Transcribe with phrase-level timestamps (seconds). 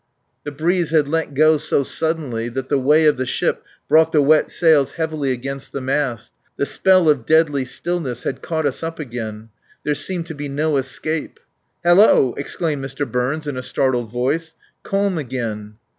[0.45, 4.19] The breeze had let go so suddenly that the way of the ship brought the
[4.23, 6.33] wet sails heavily against the mast.
[6.57, 9.49] The spell of deadly stillness had caught us up again.
[9.83, 11.39] There seemed to be no escape.
[11.83, 13.07] "Hallo!" exclaimed Mr.
[13.11, 14.55] Burns in a startled voice.
[14.81, 15.75] "Calm again!"